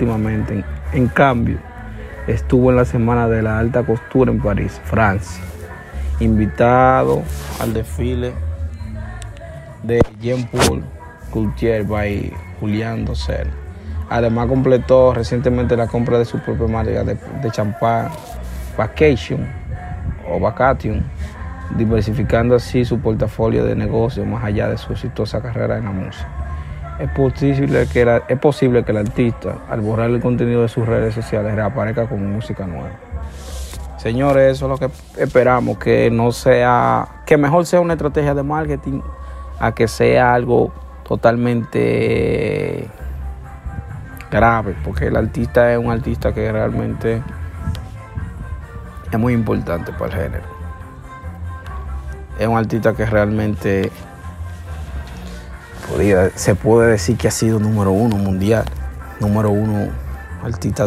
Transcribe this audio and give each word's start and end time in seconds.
últimamente. 0.00 0.64
En, 0.92 1.08
cambio, 1.08 1.58
estuvo 2.28 2.70
en 2.70 2.76
la 2.76 2.84
Semana 2.84 3.26
de 3.26 3.42
la 3.42 3.58
Alta 3.58 3.82
Costura 3.82 4.30
en 4.30 4.40
París, 4.40 4.80
Francia, 4.84 5.42
invitado 6.20 7.24
al 7.58 7.74
desfile 7.74 8.32
de 9.82 10.00
Jean-Paul 10.20 10.84
Gaultier 11.34 11.82
by 11.82 12.32
Julián 12.60 13.04
Docel. 13.06 13.48
Además 14.08 14.46
completó 14.46 15.14
recientemente 15.14 15.76
la 15.76 15.88
compra 15.88 16.16
de 16.16 16.26
su 16.26 16.38
propia 16.38 16.68
marca 16.68 17.02
de, 17.02 17.18
de 17.42 17.50
champán 17.50 18.08
Vacation 18.76 19.48
o 20.30 20.38
Vacation, 20.38 21.02
diversificando 21.76 22.54
así 22.54 22.84
su 22.84 23.00
portafolio 23.00 23.64
de 23.64 23.74
negocios 23.74 24.24
más 24.28 24.44
allá 24.44 24.68
de 24.68 24.78
su 24.78 24.92
exitosa 24.92 25.42
carrera 25.42 25.76
en 25.76 25.86
la 25.86 25.90
música. 25.90 26.47
Es 26.98 27.10
posible, 27.10 27.86
que 27.92 28.04
la, 28.04 28.22
es 28.28 28.38
posible 28.38 28.84
que 28.84 28.90
el 28.90 28.98
artista, 28.98 29.58
al 29.70 29.80
borrar 29.80 30.10
el 30.10 30.20
contenido 30.20 30.62
de 30.62 30.68
sus 30.68 30.84
redes 30.84 31.14
sociales, 31.14 31.54
reaparezca 31.54 32.08
con 32.08 32.32
música 32.32 32.66
nueva. 32.66 32.90
Señores, 33.98 34.56
eso 34.56 34.66
es 34.66 34.80
lo 34.80 34.88
que 34.88 34.92
esperamos, 35.20 35.78
que 35.78 36.10
no 36.10 36.32
sea, 36.32 37.22
que 37.24 37.36
mejor 37.36 37.66
sea 37.66 37.80
una 37.80 37.94
estrategia 37.94 38.34
de 38.34 38.42
marketing 38.42 39.00
a 39.60 39.72
que 39.72 39.86
sea 39.86 40.34
algo 40.34 40.72
totalmente 41.06 42.88
grave, 44.30 44.74
porque 44.84 45.06
el 45.06 45.16
artista 45.16 45.72
es 45.72 45.78
un 45.78 45.90
artista 45.90 46.32
que 46.32 46.50
realmente 46.50 47.22
es 49.10 49.18
muy 49.18 49.32
importante 49.32 49.92
para 49.92 50.06
el 50.06 50.22
género. 50.22 50.44
Es 52.38 52.46
un 52.46 52.56
artista 52.56 52.94
que 52.94 53.06
realmente 53.06 53.90
se 56.34 56.54
puede 56.54 56.92
decir 56.92 57.16
que 57.16 57.28
ha 57.28 57.30
sido 57.30 57.58
número 57.58 57.92
uno 57.92 58.16
mundial, 58.16 58.64
número 59.20 59.50
uno 59.50 59.88
artista. 60.42 60.82
De 60.82 60.86